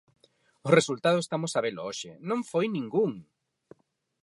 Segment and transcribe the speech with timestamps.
[0.67, 3.11] O resultado estamos a velo hoxe: ¡non foi ningún!